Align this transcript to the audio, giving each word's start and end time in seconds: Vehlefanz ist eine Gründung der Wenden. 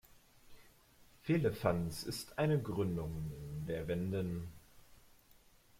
Vehlefanz 1.21 2.01
ist 2.01 2.39
eine 2.39 2.59
Gründung 2.59 3.31
der 3.67 3.87
Wenden. 3.87 4.51